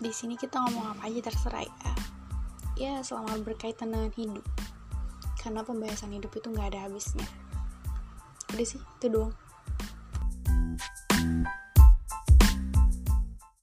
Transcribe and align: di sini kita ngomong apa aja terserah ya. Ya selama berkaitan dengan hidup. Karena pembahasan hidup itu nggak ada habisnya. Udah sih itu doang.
di 0.00 0.08
sini 0.16 0.32
kita 0.32 0.56
ngomong 0.56 0.96
apa 0.96 1.12
aja 1.12 1.28
terserah 1.28 1.64
ya. 1.68 1.92
Ya 2.80 2.92
selama 3.04 3.36
berkaitan 3.44 3.92
dengan 3.92 4.08
hidup. 4.16 4.44
Karena 5.36 5.60
pembahasan 5.60 6.16
hidup 6.16 6.32
itu 6.32 6.48
nggak 6.48 6.72
ada 6.72 6.88
habisnya. 6.88 7.28
Udah 8.56 8.66
sih 8.66 8.80
itu 8.80 9.06
doang. 9.12 9.36